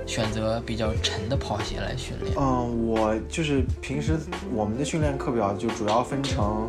[0.08, 2.34] 选择比较沉的跑鞋来训练。
[2.36, 4.18] 嗯，我就是平时
[4.52, 6.68] 我们的训练课表就主要分成。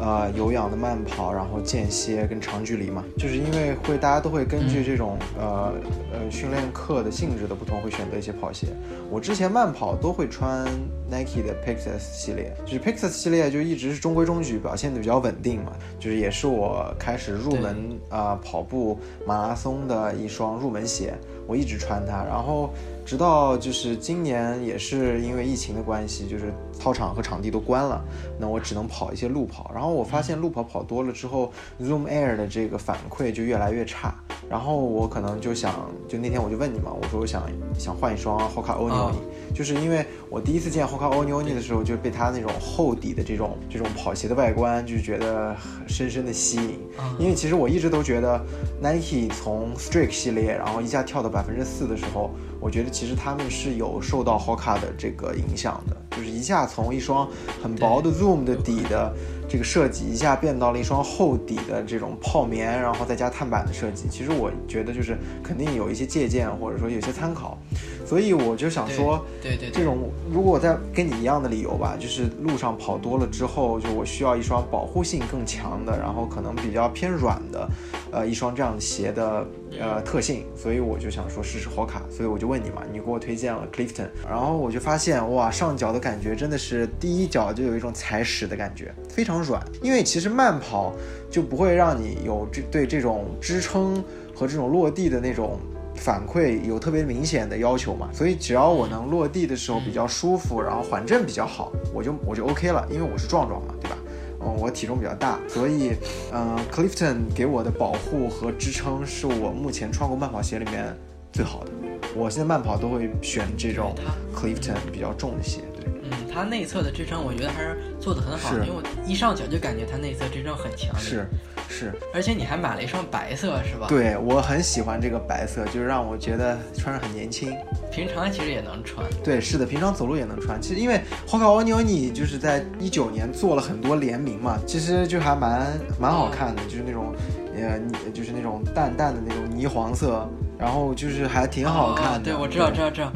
[0.00, 5.74] 呃，有氧的慢跑，然后间歇跟长距离嘛，就是因为会大家都会根据这种呃
[6.12, 8.68] 呃训练课的性质的不同，会选择一些跑鞋。
[9.10, 10.64] 我之前慢跑都会穿
[11.10, 21.12] Nike 的 Pegasus 系列，就是 Pegasus 系列就一直是中规中矩，表现的比较稳定嘛，就是也是我开始入门啊跑步马拉松的一双入门鞋，
[21.48, 22.70] 我一直穿它，然后。
[23.08, 28.02] 直到就是今年也是因为疫情的关系，就是操场和场地都关了，
[28.38, 29.70] 那我只能跑一些路跑。
[29.74, 34.14] 然后我发现路跑跑多了之后，Zoom Air 的这个反馈就越来越差。
[34.48, 37.42] 然后我可能就想，就那天我就问你嘛，我说我想
[37.76, 39.12] 想换一双 Hoka Oni，
[39.54, 45.54] 就是因为我第一次见 Hoka Oni 的时候，就被它那种厚底的这种这种跑鞋的外观就觉得
[45.86, 46.78] 深深的吸引。
[47.18, 48.40] 因为其实我一直都觉得
[48.80, 52.30] Nike 从 Strike 系列，然后一下跳到百分之四的时候。
[52.60, 57.28] 我觉得其实他们是有受到 Hoka 的这个影响的，就是一下从一双
[57.62, 59.14] 很薄的 Zoom 的底的
[59.48, 64.06] 这个设计，一下变到了一双厚底的这种泡棉，然后再加碳板的设计。
[64.08, 67.58] 其实我觉得就是肯定有一些借鉴，或者说有些参考。
[68.06, 77.68] 所以我就想说，对对，这种如果我在跟你一样的理由吧，就是路上跑多了之后，就我需要一双保护性更强的，然后可能比较偏软的，
[78.10, 79.46] 呃，一双这样的鞋的
[79.78, 90.92] 呃特性，所以我就想说试试火卡，所以我就问你嘛，你给我推荐了 Clifton，然后我就发现哇，上脚的感觉真的是第一脚就有一种踩屎的感觉，非常软，因为其实慢跑
[91.30, 94.02] 就不会让你有这对这种支撑
[94.34, 95.58] 和这种落地的那种。
[95.94, 103.98] 反馈有特别明显的要求嘛，所以只要我能落地的时候比较舒服，然后缓震比较好，我就我就 OK 了，因为我是壮壮嘛，对吧？
[104.40, 105.96] 嗯，我体重比较大，所以
[106.32, 110.96] 嗯，Clifton 给我的保护和支撑是我目前穿过慢跑鞋里面
[111.32, 111.72] 最好的。
[112.14, 113.92] 我现在慢跑都会选这种
[114.32, 115.62] Clifton 比较重的鞋。
[116.02, 120.94] 嗯，它内侧的支撑我觉得还是做的很好，因为我一上脚就感觉它内侧支撑很强。
[120.98, 121.26] 是，
[121.68, 123.86] 是，而且你还买了一双白色，是吧？
[123.88, 127.54] 对，我很喜欢这个白色，就是让我觉得穿上很年轻。
[127.90, 129.04] 平常其实也能穿。
[129.24, 130.60] 对，是的，平常走路也能穿。
[130.60, 135.66] 其实因为 Hoka Oni 就是在一九年做了很多联名嘛，其实就还蛮
[135.98, 137.14] 蛮好看的，就是那种
[137.56, 137.80] 呃，
[138.12, 142.20] 就是那种淡淡的那种泥黄色，然后就是还挺好看的。
[142.20, 143.12] 对，我知道，知道，知道。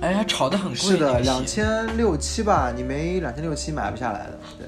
[0.00, 0.76] 哎呀，炒的很贵。
[0.76, 4.38] 是的，两千六七吧，你没两千六七买不下来的。
[4.58, 4.66] 对。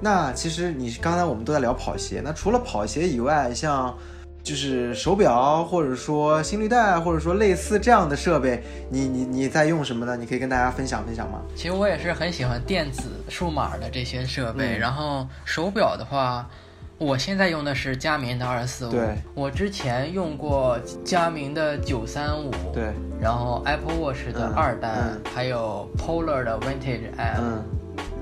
[0.00, 3.96] 那其实你刚才我们都在聊跑鞋，那除了跑鞋以外，像
[4.42, 10.16] 就是手表，或者说心率带，或者说类似这样的设备，你你你在用什么呢？
[10.16, 11.40] 你可以跟大家分享分享吗？
[11.54, 16.48] 其实我也是很喜欢电子数码的这些设备，然后手表的话。
[17.02, 24.94] 我现在用的是佳明的二四五，对，我之前用过佳明的九三五，对，然后 Apple Watch 的二代，
[25.34, 27.40] 还有 Polar 的 Vintage M。
[27.40, 27.64] 嗯，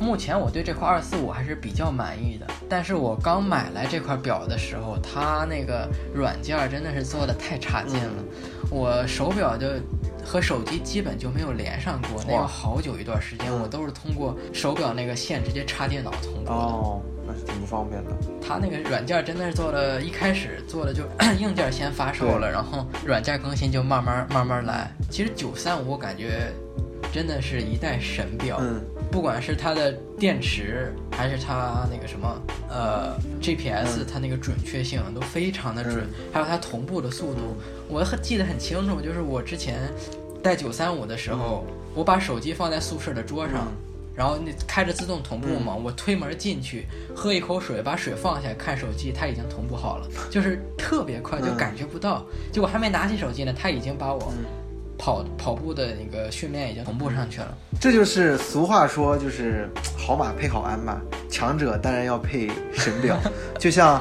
[0.01, 8.25] 目前我对这块二四五还是比较满意的，但是我刚买来这块表的时候，它那个软件真的是做的太差劲了，
[8.71, 9.67] 我手表就。
[10.25, 16.53] 和手机基本就没有连上过，那要好久一段时间，我都是通过手表那个线直接插电脑通过的。
[16.53, 18.11] 哦，那是挺不方便的。
[18.41, 21.05] 它那个软件真的是做了一开始做的就
[21.39, 24.91] 硬件先发售了，然后软件更新就慢慢慢慢来。
[25.11, 26.53] 其实九三五我感觉
[27.13, 37.57] 真的是一代神表，嗯，不管是它的电池还是它那个什么呃 GPS，它那个准确性都非常的准，还有它同步的速度。
[37.89, 39.81] 我很记得很清楚，就是我之前
[40.43, 43.67] 带九三五的时候，我把手机放在宿舍的桌上，
[44.15, 52.25] 然后那开着自动同步嘛，我推门进去，喝一口水，把水放下，看手机，它已经同步好了，就是特别快，就感觉不到。
[52.53, 54.33] 就我还没拿起手机呢，它已经把我
[55.01, 57.57] 跑跑步的那个训练已经同步上去了。
[57.81, 63.19] 这就是俗话说，就是好马配好鞍嘛，强者当然要配神表，
[63.59, 64.01] 就像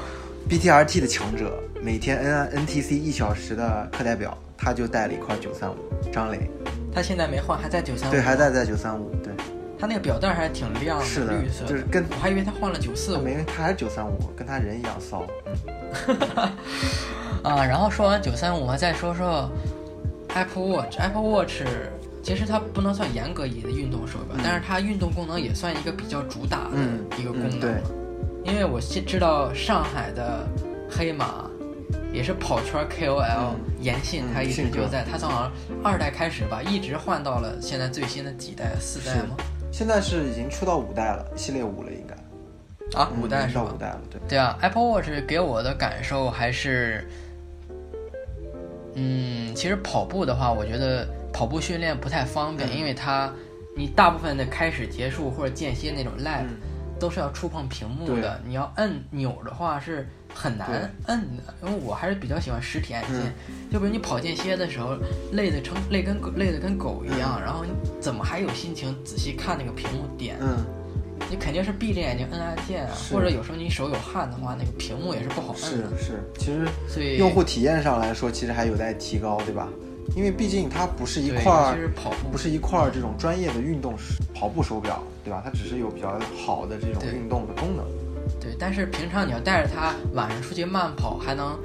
[0.50, 1.58] BTRT 的强者。
[1.82, 5.78] 每天 N N T C 一小时的课代表，他就带了一块九三五。
[6.12, 6.52] 张磊，
[6.94, 8.12] 他现在没换，还在九三五。
[8.12, 9.10] 对，还在在九三五。
[9.24, 9.32] 对，
[9.80, 11.06] 他那个表带还挺亮的，
[11.40, 11.64] 绿色。
[11.66, 13.22] 就是跟我还以为他换了九四五。
[13.22, 15.26] 没，他还是九三五，跟他人一样骚。
[17.44, 19.50] 啊，然后说完九三五，我再说说
[20.36, 20.98] Apple Watch。
[21.00, 21.64] Apple Watch
[22.24, 26.78] 其实它不能算严格意义的运动手表，但是它运动功能也算一个比较主打的
[27.18, 27.60] 一个功能。
[27.60, 27.82] 对，
[28.44, 30.48] 因为我知道上海的
[30.90, 31.46] 黑马。
[32.12, 35.30] 也是跑圈 KOL 严信，他一直就在，他从
[35.84, 39.38] 二代开始吧，一直换到了现在最新的几代，四代吗？
[39.72, 43.00] 现在是已经出到五代了，系列五了应该。
[43.00, 43.72] 啊，五代是吧？
[43.72, 44.20] 五代了，对。
[44.28, 47.08] 对啊，Apple Watch 给我的感受还是，
[49.00, 53.34] 嗯，其实跑步的话，我觉得跑步训练不太方便，因为它
[53.76, 56.46] 你大部分的开始、结束或者间歇那种 lap
[57.00, 60.08] 都是要触碰屏幕的，你要摁钮的话是。
[60.32, 60.70] 很难
[61.08, 63.34] 摁的，因为我还是比较喜欢实体按键。
[63.72, 64.96] 就比如你跑间歇的时候，
[65.32, 70.38] 累得成累跟累得跟狗一样，然后你怎么还有心情仔细看那个屏幕点？
[70.40, 70.64] 嗯，
[71.30, 75.98] 你肯定是闭着眼睛摁按键啊，或者有时候你手有汗的话，那个屏幕也是不好摁的。
[75.98, 79.70] 是是，其实所以用户体验上来说，其实还有待提高，对吧？
[80.16, 81.78] 因为毕竟它不是一块儿，
[82.32, 83.94] 不是一块儿这种专业的运动
[84.34, 85.40] 跑步手表，对吧？
[85.46, 87.86] 它只是有比较好的这种运动的功能。
[88.42, 91.56] 对，但是平常你要带着它晚上出去慢跑，还能，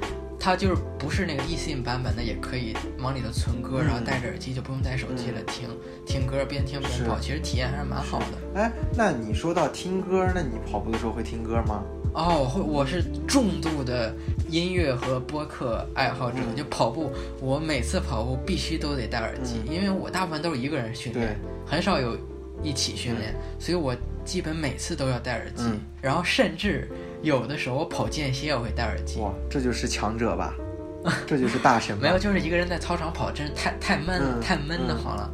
[0.45, 5.67] 它就是不是那个 eSIM 版本的，也可以往里头存歌，然后戴着耳机就不用带手机了，听
[6.05, 8.61] 听歌边听边跑，其实体验还是蛮好的。
[8.61, 11.83] 哎，那你说到听歌，那你跑步的时候会听歌吗？
[12.13, 14.13] 哦，我会，我是重度的
[14.47, 16.37] 音乐和播客爱好者。
[16.55, 22.15] 就跑步，我每次跑步必须都得戴耳机，因为我大部分都是一个人训练，很少有
[22.61, 23.95] 一起训练，所以我。
[24.25, 25.65] 基本每次都要戴耳机，
[26.01, 26.89] 然后甚至
[27.21, 29.19] 有的时候我跑间歇我会戴耳机。
[29.19, 30.55] 哇，这就是强者吧？
[31.25, 31.97] 这就是大神。
[31.97, 35.31] 没有，就是一个人在操场跑，真是太太闷了，太闷的慌了。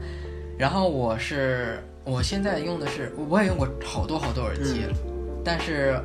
[0.57, 4.93] 然后我是我现在用的是，我也用过好多好多耳机了，
[5.43, 5.99] 但是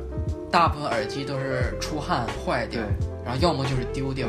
[0.51, 2.81] 大部分耳机都是出汗坏掉，
[3.23, 4.27] 然后要么就是丢掉，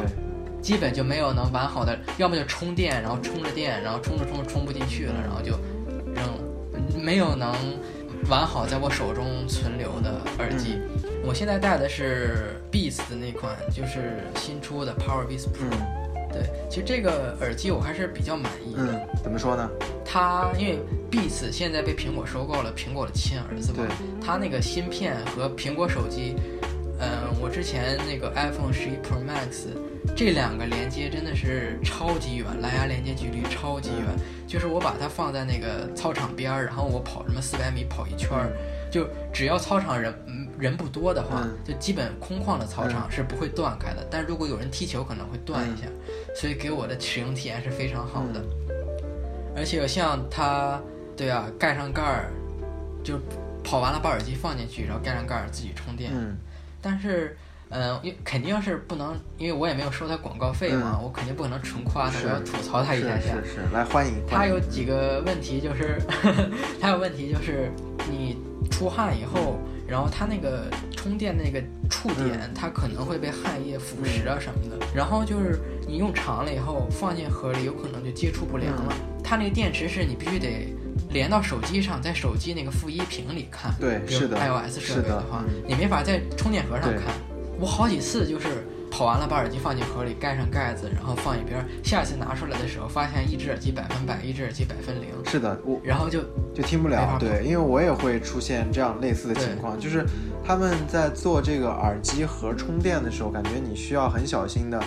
[0.61, 5.53] 基本就没有能完好的，要么就充电，然后充着电，然后充着充着充不进去了，然后就
[6.15, 7.53] 扔了，没有能。
[8.29, 10.81] 完好在我手中存留的耳机，
[11.29, 15.69] 我现在戴的是 Beats 的那款，就是新出的 Power Beats Pro。
[16.33, 18.75] 对，其实这个耳机我还是比较满意。
[18.79, 19.69] 嗯，怎么说呢？
[20.07, 20.79] 它因为
[21.11, 23.85] Beats 现在被苹果收购了，苹果的亲儿子嘛。
[23.87, 24.27] 对。
[24.27, 26.35] 它那个芯片和苹果手机，
[26.99, 27.09] 嗯，
[27.43, 29.69] 我之前那个 iPhone 十一 Pro Max。
[30.17, 34.07] 这两个连接真的是超级远，蓝牙连接距离超级远。
[34.47, 38.51] 就是我把它放在那个操场边儿，然后我跑什么四百米跑一圈儿，
[38.91, 40.11] 就只要操场人
[40.59, 44.07] 人不多的话，就基本空旷的操场是不会断开的。
[44.11, 45.87] 但如果有人踢球，可能会断一下。
[46.35, 48.43] 所以给我的使用体验是非常好的。
[49.57, 50.81] 而且像它，
[51.17, 52.31] 对啊，盖上盖儿，
[53.03, 53.19] 就
[53.63, 56.13] 跑完了把耳机放进去，然后盖上盖儿自己充电。
[56.83, 57.37] 但是。
[57.71, 63.35] 嗯，因肯定是不能，因为我也没有收他广告费嘛，我肯定不可能纯夸他，我要吐槽他一下下。
[63.45, 64.15] 是是，来欢迎。
[64.27, 66.01] 他有几个问题，就是
[66.81, 67.71] 他有问题，就是
[68.11, 68.39] 你
[68.71, 69.59] 出汗以后，
[69.89, 74.87] 然后它那个充电那个触点，它可能会被汗液腐蚀啊什么的。
[74.95, 78.95] 然后就是你用长了以后，放进盒里，有可能就接触不良了。
[79.25, 80.75] 它那个电池是你必须得
[81.11, 83.75] 连到手机上，在手机那个负一屏里看。
[83.81, 84.37] 对，是的。
[84.37, 87.15] iOS 设备的话，你没法在充电盒上看。
[87.59, 88.47] 我好几次就是
[88.99, 91.65] 跑完了，把耳机放进盒里，盖上盖子，然后放一边。
[91.85, 95.05] 下次拿出来的时候，发现一只耳机百分百，一只耳机百分零。
[95.25, 97.17] 是的，我然后就就听不了。
[97.17, 100.05] 对，因为我也会出现这样类似的情况，就是
[100.45, 104.83] 他们在做这个耳机盒充电的时候，感觉你需要很小心的。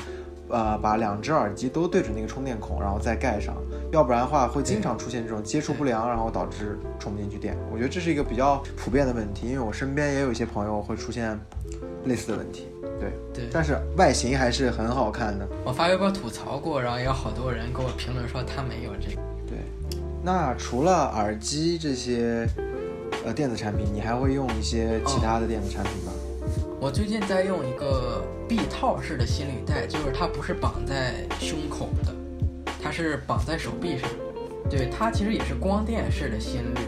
[0.50, 3.56] 呃，把两只耳机都对准那个充电孔，然后再盖上，
[3.94, 7.56] 要不然的话会经常出现这种接触不良，然后导致充不进去电。
[7.72, 11.40] 我觉得这是一个比较普遍的问题，因为我身边也有一些朋友会出现
[12.04, 12.68] 类似的问题。
[13.02, 15.48] 对对，但是外形还是很好看的。
[15.66, 19.22] 我发微博吐槽过，然后也有好多人给我评论说他没有这个。
[19.48, 19.58] 对，
[20.24, 22.48] 那除了耳机这些
[23.26, 26.12] 呃电子产品，你还会用一些其他的电子产品吗？
[26.80, 32.14] 我最近在用一个臂套式的心率带，就是它不是绑在胸口的，
[32.82, 34.10] 它是绑在手臂上。
[34.70, 36.82] 对，它其实也是光电式的心率，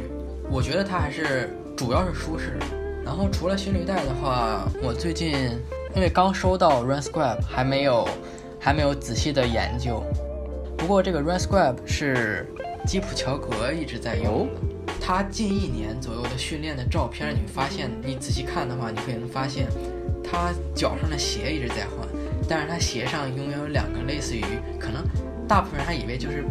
[0.49, 2.57] 我觉得它还是主要是舒适。
[3.05, 5.59] 然后除了心率带的话，我最近
[5.95, 8.07] 因为刚收到 RunScribe，还没有
[8.59, 10.03] 还没有仔细的研究。
[10.77, 12.47] 不过这个 RunScribe 是
[12.85, 14.49] 基普乔格一直在用。
[14.99, 19.67] 他近一年左右的训练的照片，你发现你仔细看的话，你可以能发现，
[20.23, 22.07] 他脚上的鞋一直在换，
[22.47, 24.43] 但是他鞋上拥有两个类似于，
[24.79, 25.03] 可能
[25.45, 26.45] 大部分人还以为就是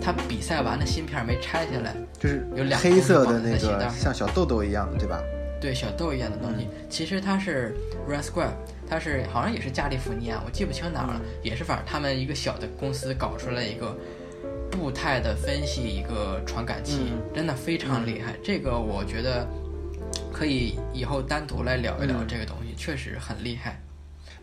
[0.00, 5.20] 他比赛完的芯片没拆下来，就是有两黑色的那个像小豆豆一样的，对吧？
[5.60, 7.74] 对，小豆一样的东西，其实它是
[8.08, 8.52] Run Square，
[8.88, 13.96] 它是好像也是加利福尼亚，我记不清哪儿了，也是反正他们一个小的公司搞出来一个。
[14.68, 18.34] 步态的分析一个传感器，真的非常厉害。
[18.44, 19.48] 这个我觉得
[20.30, 23.80] 可以以后单独来聊一聊这个东西，确实很厉害。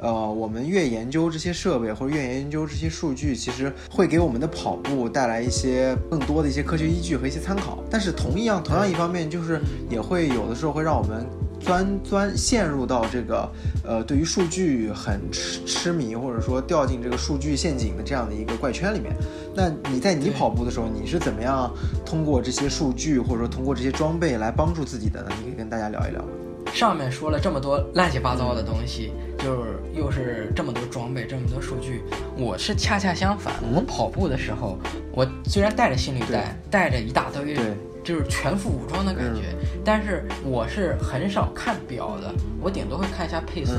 [0.04, 7.82] 呃，我们越研究这些设备或者越研究这些数据，其实会给我们的跑步带来一些更多的一些科学依据和一些参考。
[7.89, 11.26] 但是同一样，同样一方面，就是也会有的时候会让我们。
[11.63, 13.50] 钻钻陷入到这个，
[13.86, 19.16] 呃，对于数据很痴痴迷，或者说掉进这个数据陷阱的这样的一个怪圈里面。
[19.56, 21.74] 那你在你跑步的时候，你是怎么样
[22.06, 25.30] 通过这些数据，或者说通过这些装备来帮助自己的呢？
[25.39, 26.22] 你可以跟大家聊一聊？
[26.74, 32.04] 上面说了这么多乱七八糟的东西，就是又是这么多装备，这么多数据。
[32.36, 34.80] 我是恰恰相反，我跑步的时候，
[35.12, 37.56] 我虽然带着心率带，带着一大堆。
[38.04, 43.74] 就是全副武装的感觉，但是我是很少看表的，我顶多会看一下配速。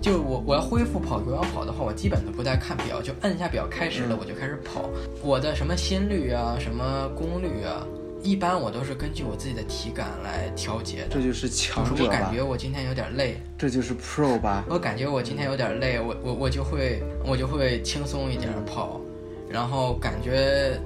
[0.00, 4.90] 就我我要恢复跑有氧跑的话，我基本都不带看表，就摁一下表开始了，我就开始跑。
[5.22, 7.86] 我的什么心率啊，什么功率啊，
[8.22, 11.08] 一般我都是根据我自己的体感来调节的。
[11.10, 14.64] 这就是强者我感觉我今天有点累，这就是 Pro 吧？
[14.68, 19.00] 我感觉我今天有点累，我我我就会我就会轻松一点跑，
[19.48, 20.80] 然后感觉。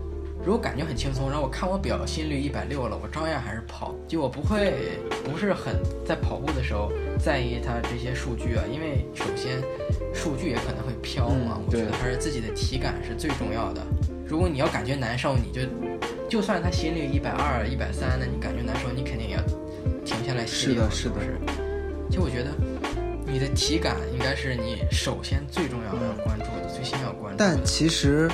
[0.44, 4.75] 如果感觉很轻松，然后我看我表心率一百六了，我照样还是跑，就我不会
[5.25, 9.62] 不是很在跑步的时候在意它这些数据啊，因为首先
[10.12, 13.81] 数据也可能会飘嘛，我觉得还是自己的体感是最重要的。
[14.35, 15.61] 如果你要感觉难受，你就
[16.29, 19.42] 就算他心率一百二、一百三，那你感觉难受，你肯定也要
[20.05, 21.38] 停下来歇是的，是的，是。
[22.11, 22.51] 就我觉得
[23.25, 27.37] 你的体感应该是你首先最重要要关注的，最先要关注。
[27.38, 28.29] 但其实，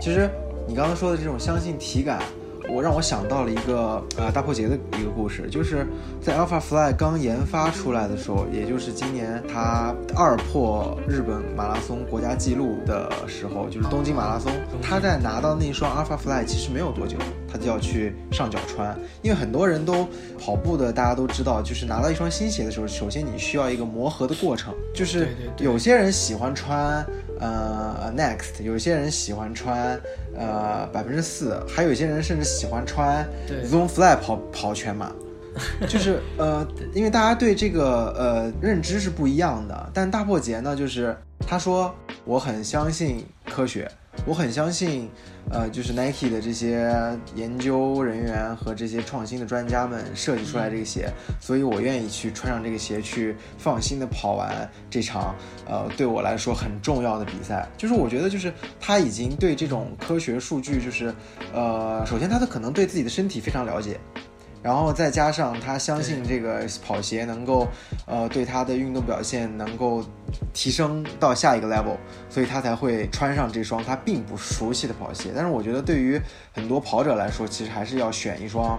[0.00, 0.26] 其实。
[0.64, 2.22] 你刚刚说的这种相信体感，
[2.68, 5.86] 我让我想到了一个呃大破节的一个故事，就是
[6.20, 17.16] 在 Alpha Fly 刚研发出来的时候，也就是今年它二破日本马拉松国家纪录的时候，就是东京马拉松，他在拿到那双 Alpha Fly 其实没有多久，
[17.52, 27.04] 他就要去上脚穿，因为很多人都跑步的，大家都知道，就是拿到一双新鞋的时候，首先你需要一个磨合的过程，就是有些人喜欢穿。
[27.44, 30.00] 呃，Next，有些人喜欢穿
[30.36, 33.28] 呃百分之四，还有一些人甚至喜欢穿
[33.68, 35.10] Zoom Fly 跑跑全马，
[35.88, 39.90] 就是呃，因为大家对这个呃认知是不一样的。
[39.92, 41.92] 但大破节呢，就是他说
[42.24, 43.90] 我很相信科学。
[44.24, 45.10] 我很相信，
[45.50, 46.94] 呃，就是 Nike 的这些
[47.34, 55.34] 研究人员和这些创新的专家们设计出来这个鞋，所以我愿意去穿上这个鞋去放心的跑完这场，
[55.66, 57.68] 呃，对我来说很重要的比赛。
[57.76, 61.12] 就是我觉得，就是他已经对这种科学数据，就是，
[61.52, 63.98] 呃，首先他的可能对自己的身体非常了解。
[64.62, 67.66] 然后再加上他相信这个跑鞋能够，
[68.06, 70.04] 呃，对他的运动表现能够
[70.54, 71.96] 提升到下一个 level，
[72.30, 75.32] 所以他才会穿上这双他并不熟悉的跑鞋。
[75.34, 76.20] 但是我觉得对于
[76.54, 78.78] 很多跑者来说，其实还是要选一双，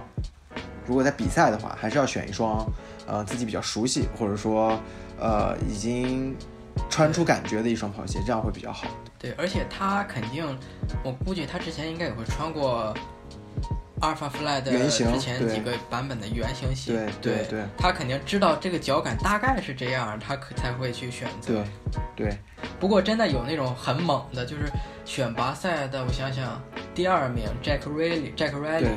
[0.86, 2.66] 如果在比赛的话，还是要选一双，
[3.06, 4.80] 呃，自己比较熟悉或者说，
[5.20, 6.34] 呃，已经
[6.88, 8.86] 穿出感觉的一双跑鞋，这样会比较好。
[9.18, 10.46] 对，而且他肯定，
[11.04, 12.94] 我估计他之前应该也会穿过。
[14.00, 21.64] Alpha Fly 的之前几个版本的原型鞋，对对对，他肯定知道这个脚感大概是这样，他可才会去选择。
[22.16, 22.38] 对对。
[22.80, 24.70] 不过真的有那种很猛的，就是
[25.04, 26.60] 选拔赛的，我想想，
[26.94, 28.96] 第二名 Jack Riley，Jack Riley，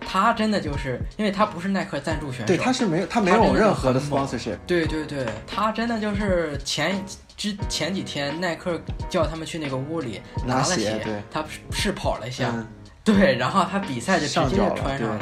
[0.00, 7.02] 他真的就是因为他不是耐克赞助选手，对，他是没有他没有任何的 sponsorship，对对对，他真的就是前
[7.36, 12.52] 之前几天耐克叫他们去那个屋里拿了鞋，他试跑了一下，
[13.14, 15.20] 对，然后他比赛就直接就穿上了，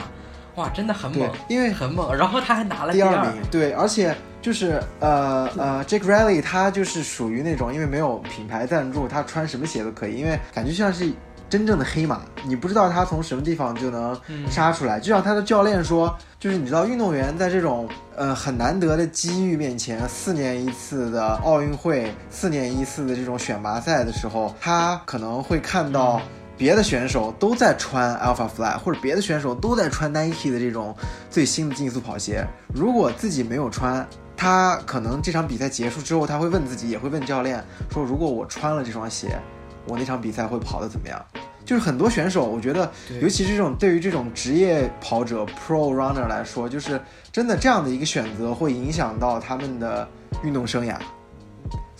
[0.54, 4.14] 哇，真的很猛，因为很猛，然后他还拿了第二名，对，而且。
[4.42, 11.08] 就是呃呃，Jake Riley 他就是属于那种，因为没有品牌赞助，他穿什么鞋都可以，因为感觉像是
[11.48, 14.20] 真正的黑马，你不知道他从什么地方就能
[14.50, 14.98] 杀出来。
[14.98, 26.20] 就像他的教练说，就是你知道，运动员在这种呃很难得的机遇面前，四年一次的奥运会，四年一次的这种选拔赛的时候，他可能会看到
[26.62, 30.94] 别的选手都在穿 Alpha Fly，或者别的选手都在穿 Nike 的这种
[31.28, 34.06] 最新的竞速跑鞋，如果自己没有穿。
[34.36, 39.36] 他可能这场比赛结束之后，他会问自己，也会问教练说：“如果我穿了这双鞋，
[39.88, 41.20] 我那场比赛会跑得怎么样？”
[41.66, 42.88] 就是很多选手，我觉得，
[43.20, 47.00] 尤其是这种对于这种职业跑者 （pro runner） 来说，就是
[47.32, 50.08] 真的这样的一个选择会影响到他们的
[50.44, 50.94] 运动生涯。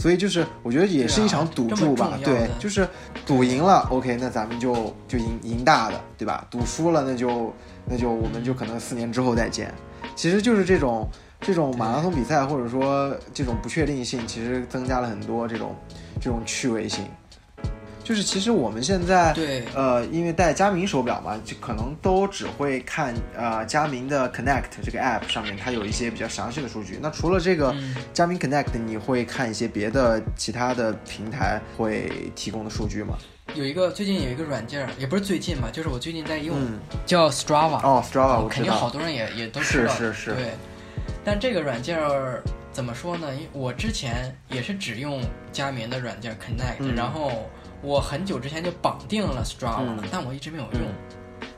[0.03, 2.89] 所以就是我觉得也是一场赌注吧，对，就是
[3.25, 6.45] 赌赢了，OK，那咱们就就赢赢大的，对吧？
[6.51, 7.55] 赌输了，那就
[7.87, 9.73] 那就我们就可能四年之后再见。
[10.17, 11.09] 其实就是这种。
[11.45, 15.75] 这种马拉松比赛，或者说这种不确定性，其实增加了很多这种
[16.21, 17.05] 这种趣味性。
[18.05, 26.99] 就是其实我们现在对呃，因为戴佳明手表嘛，就可能都只会看呃佳明的 Connect 这个 App 上面，它有一些比较详细的数据。
[27.01, 27.75] 那除了这个
[28.13, 33.17] 佳明 Connect，你会看一些别的其他的平台会提供的数据吗？
[33.55, 36.57] 有一个最近有一个软件，也不是最近吧，就是我最近在用，
[37.05, 37.81] 叫 Strava。
[37.85, 39.93] 哦，Strava，我肯定好多人也也都知道。
[39.95, 40.35] 是是是。
[40.35, 40.53] 对。
[41.25, 42.43] 但这个软件儿
[42.73, 43.33] 怎么说呢？
[43.35, 45.23] 因为我之前也是只用
[45.53, 47.51] 佳明的软件 Connect，然后
[47.83, 50.83] 我很久之前就绑定了 Strava 了，但我一直没有用。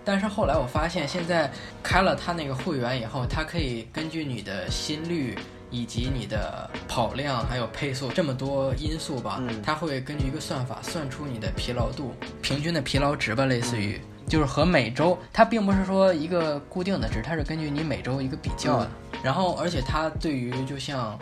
[0.04, 1.50] 但是后来我发现，现在
[1.82, 5.38] 开了它那个会员以后，它可以根据你的心率
[5.70, 18.90] 以及你的跑量还有配速这么多因素吧，它会根据一个算法算出你的疲劳度、平均的疲劳值吧，类似于就是和每周它并不是说一个固定的值，它是根据你每周一个比较的。
[19.22, 21.18] 然后，而且它对于就像，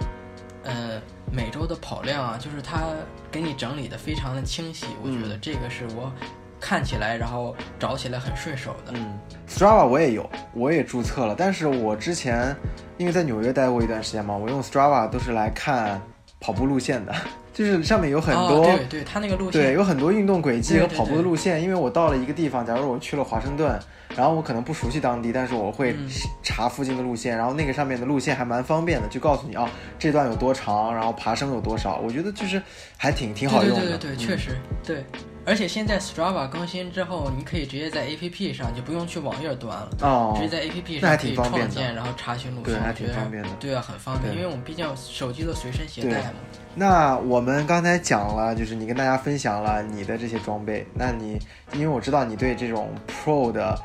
[0.64, 1.00] 呃，
[1.34, 2.82] 每周的跑量啊，就是它
[3.30, 4.86] 给你整理的非常的清晰。
[5.02, 6.12] 我觉得这个是我
[6.60, 8.92] 看起来，然后找起来很顺手的。
[8.94, 9.18] 嗯
[9.48, 11.34] ，Strava 我也有，我也注册了。
[11.36, 12.54] 但是我之前
[12.98, 16.00] 因为在纽约待过一段时间嘛，我用 Strava 都是来看
[16.42, 17.14] 跑步路线的，
[17.54, 21.62] 就是上面有很多，对对，它那个路线，对，有很多运动轨迹和跑步的路线。
[21.62, 23.78] 因为我到了一个地方，假如我去了华盛顿。
[24.14, 25.96] 然后我可能不熟悉当地，但是我会
[26.42, 29.66] 查附近的路线，然后那个上面的路线还蛮方便的，就告诉你啊
[29.98, 31.96] 这段有多长，然后爬升有多少。
[31.96, 32.60] 我觉得就是
[32.98, 33.80] 还挺挺好用的。
[33.80, 34.50] 对对对对，确实
[34.84, 35.02] 对。
[35.44, 43.48] 而且现在 Strava 更新之后，你可以直接在 APP 上，就不用去网页端了，哦，直接在 APP 上可以创建，然后查询路线，对，还挺方便的。
[43.58, 46.34] 对啊，很方便，因为我们毕竟手机都随身携带嘛。
[46.74, 51.38] 那我们刚才讲了，就是你跟大家分享了你的这些装备，那你
[51.72, 53.78] 因为我知道你对这种 Pro 的。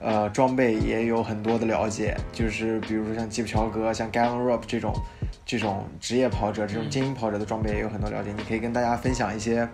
[0.00, 4.92] 呃，装备也有很多的了解，就是比如说像吉普乔格、像 Gavin Rupp 这种
[5.46, 8.30] 这种职业跑者、这种精英跑者的装备也有很多了解。
[8.36, 9.66] 你可以跟大家分享一些，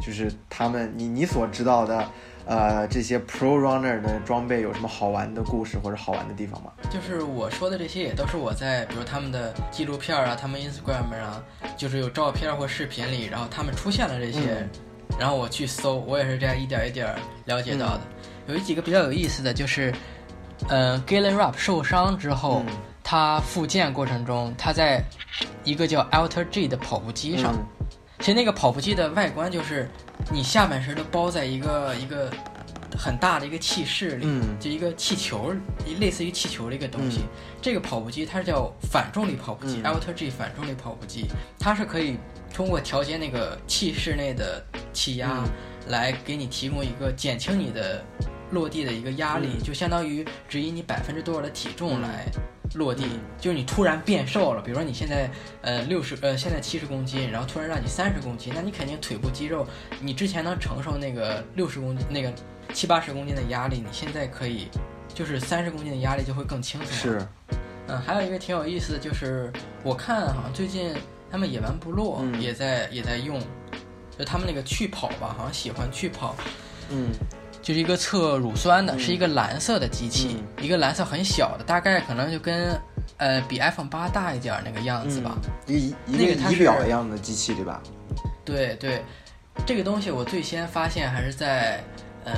[0.00, 2.04] 就是他们你你所知道的，
[2.44, 6.72] 呃，这些 Pro Runner 的装备有什么好玩的故事或者好玩的地方吗？
[6.90, 11.42] 就是我说的这些也都是我在比如他们的纪录片啊、他们 Instagram 啊，
[11.76, 14.68] 就是有照片或视频里，然后他们出现了这些，
[15.18, 17.14] 然后我去搜，我也是这样一点一点
[17.44, 18.00] 了解到的。
[18.48, 19.94] 有几个比较有意思的就是，
[20.68, 22.64] 呃 g a l e n Rupp 受伤之后，
[23.04, 25.00] 他复健过程中，他在
[25.62, 27.54] 一个叫 Alter G 的跑步机上，
[28.22, 29.90] 其实那个跑步机的外观就是
[30.32, 32.30] 你下半身都包在一个一个
[32.96, 35.52] 很大的一个气室里，就一个气球，
[35.98, 37.22] 类似于气球的一个东西。
[37.60, 41.26] 这个跑步机它是叫反重力跑步机，Alter G 反重力跑步机，
[41.58, 42.16] 它是可以
[42.54, 45.42] 通过调节那个气室内的气压，
[45.88, 48.04] 来给你提供一个减轻你的。
[48.52, 52.26] 落地的一个压力，就相当于指引你百分之多少的体重来
[52.74, 53.06] 落地。
[53.38, 59.66] 就是你突然变瘦了，比如说你现在呃六十呃现在七十公斤，然后突然让你三十公斤，那你肯定腿部肌肉，
[60.00, 62.32] 你之前能承受那个六十公斤那个
[62.72, 64.68] 七八十公斤的压力，你现在可以
[65.12, 66.92] 就是三十公斤的压力就会更轻松。
[66.92, 67.26] 是，
[67.88, 69.52] 嗯，还有一个挺有意思的就是
[69.82, 70.94] 我看好像最近
[71.30, 73.40] 他们野蛮部落也在也在用，
[74.18, 76.36] 就他们那个去跑吧，好像喜欢去跑，
[76.90, 77.10] 嗯。
[77.62, 82.78] 就是一个测乳酸的，是一个蓝色的机器，一个蓝色很小的，大概可能就跟
[83.18, 87.80] 呃比 iPhone 八大一点那个样子吧，一一个仪表一样的机器对吧？
[88.44, 89.04] 对对，
[89.64, 91.82] 这个东西我最先发现还是在
[92.24, 92.32] 呃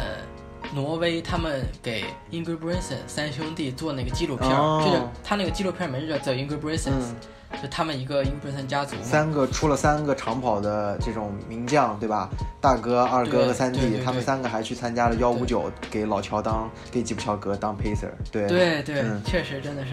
[0.74, 7.14] 挪威，他们给 Ingrid Brinson 三兄弟做那个纪录片，就是他那个纪录片名字叫 The Ingrid Brinsons。
[7.62, 12.28] 就他们一个英布森家族，三个出了三个长跑的这种名将，对吧？
[12.60, 18.10] 大哥、二哥和三弟，他们三个还去参加了幺五九，给老乔当，给吉普乔格当 pacer。
[18.30, 19.92] 对对对，确实真的是。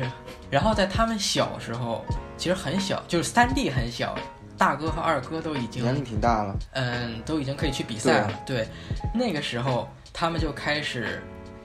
[0.49, 2.03] 然后在他们小时候，
[2.38, 4.16] 其实很小，就是三弟很小，
[4.57, 8.39] 大哥和二哥都已经年龄挺大了，嗯，都已经可以去比赛了。
[8.45, 8.68] 对，
[9.14, 11.22] 那个时候他们就开始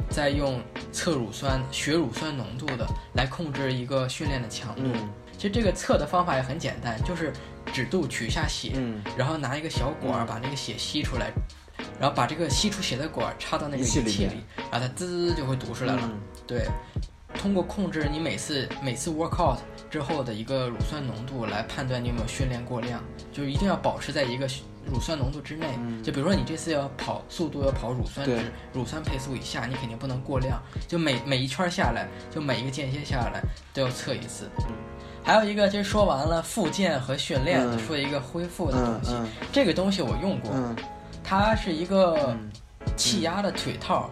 [0.09, 0.61] 在用
[0.93, 4.83] 测乳酸、血乳酸浓度的来控制一个训练的强度。
[5.37, 7.33] 其实这个测的方法也很简单，就是
[7.73, 8.73] 指肚取下血，
[9.17, 11.31] 然后拿一个小管把那个血吸出来，
[12.01, 16.11] 然后把这个吸出血的管插到那个仪器里，然后它滋就会读出来了。
[16.47, 16.67] 对，
[17.35, 19.59] 通过控制你每次每次 workout
[19.91, 24.49] 之后的一个乳酸浓度来判断你有没有训练过量，就一定要保持在一个
[24.87, 25.67] 乳酸浓度之内。
[26.03, 28.39] 就比如说你这次要跑速度要跑乳酸值
[28.73, 30.63] 乳酸配速以下，你肯定不能过量。
[30.89, 33.43] 就每每一圈下来，就每一个间歇下来
[33.75, 34.49] 都要测一次。
[35.27, 39.13] 还有一个就是说完了复健和训练，说一个恢复的东西。
[39.53, 40.53] 这个东西我用过，
[41.25, 42.33] 它是一个
[42.97, 44.09] 气压的腿套，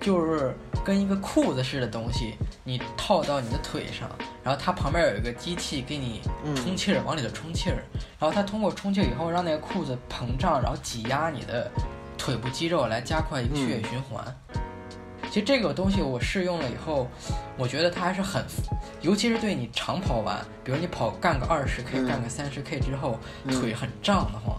[0.00, 4.08] 就是跟一个裤子似的东西，你套到你的腿上，
[4.44, 6.20] 然后它旁边有一个机器给你
[6.54, 7.82] 充气儿，往里头充气儿，
[8.20, 11.68] 然后它通过充气以后让那个裤子膨胀，然后挤压你的
[12.16, 14.24] 腿部肌肉来加快一个血液循环。
[15.30, 17.06] 其实这个东西我试用了以后，
[17.56, 18.42] 我觉得它还是很，
[19.02, 24.56] 尤其是对你长跑完，比如你跑干个二十 K，干个三十 K 之后，腿很胀的慌，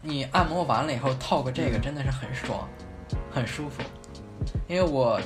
[0.00, 2.66] 你按摩完了以后套个这个真的是很爽，
[3.30, 3.82] 很舒服。
[4.66, 5.20] 因为我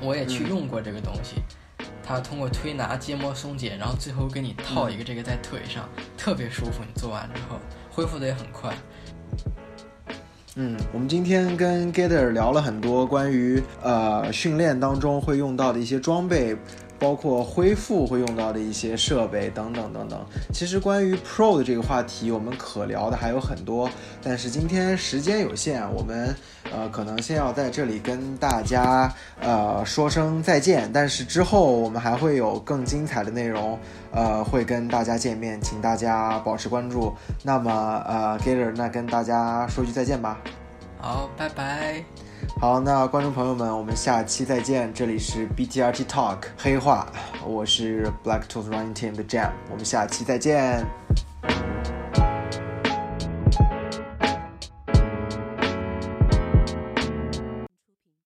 [0.00, 1.36] 我也去用过这个东西，
[2.02, 5.88] 它通过推拿结膜松解，然后最后给你套一个这个在腿上，
[6.18, 6.82] 特别舒服。
[6.86, 7.58] 你做完之后
[7.90, 8.74] 恢复的也很快。
[10.58, 16.56] 嗯，我们今天跟 Gather 聊了很多关于呃训练当中会用到的一些装备，
[17.06, 20.26] 包括恢复会用到的一些设备等等等等。
[20.52, 23.88] 其实关于 Pro 的这个话题，我们可聊的还有很多，
[24.20, 26.34] 但是今天时间有限，我们
[26.72, 29.08] 呃可能先要在这里跟大家
[29.40, 30.90] 呃说声再见。
[30.92, 33.78] 但是之后我们还会有更精彩的内容，
[34.10, 37.14] 呃会跟大家见面，请大家保持关注。
[37.44, 40.38] 那么呃 Gator，那跟大家说句再见吧。
[40.98, 42.25] 好，拜拜。
[42.60, 44.92] 好，那观众朋友们，我们下期再见。
[44.94, 47.06] 这里是 BTRT Talk 黑话，
[47.46, 50.86] 我是 Black Tooth Running Team 的 Jam，我们下期再见。